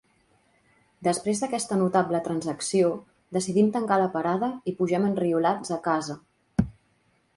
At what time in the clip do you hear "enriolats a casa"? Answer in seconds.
5.11-6.19